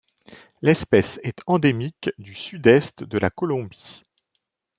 L'espèce 0.63 1.19
est 1.21 1.41
endémique 1.45 2.09
du 2.17 2.33
sud-est 2.33 3.03
de 3.03 3.19
la 3.19 3.29
Colombie. 3.29 4.01